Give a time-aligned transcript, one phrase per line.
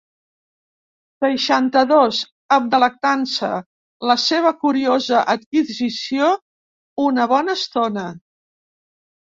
[1.25, 2.21] Seixanta-dos
[2.57, 3.51] amb delectança
[4.13, 6.35] la seva curiosa adquisició
[7.09, 8.13] una bona estona.